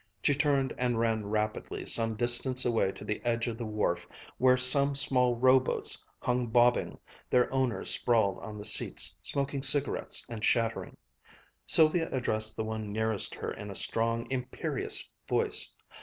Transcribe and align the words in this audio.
She 0.23 0.33
turned 0.33 0.73
and 0.79 0.97
ran 0.97 1.27
rapidly 1.27 1.85
some 1.85 2.15
distance 2.15 2.65
away 2.65 2.91
to 2.91 3.05
the 3.05 3.23
edge 3.23 3.47
of 3.47 3.59
the 3.59 3.67
wharf, 3.67 4.07
where 4.39 4.57
some 4.57 4.95
small 4.95 5.35
rowboats 5.35 6.03
hung 6.17 6.47
bobbing, 6.47 6.97
their 7.29 7.53
owners 7.53 7.91
sprawled 7.91 8.39
on 8.39 8.57
the 8.57 8.65
seats, 8.65 9.15
smoking 9.21 9.61
cigarettes 9.61 10.25
and 10.27 10.41
chattering. 10.41 10.97
Sylvia 11.67 12.09
addressed 12.11 12.57
the 12.57 12.63
one 12.65 12.91
nearest 12.91 13.35
her 13.35 13.51
in 13.51 13.69
a 13.69 13.75
strong, 13.75 14.25
imperious 14.31 15.07
voice. 15.27 15.71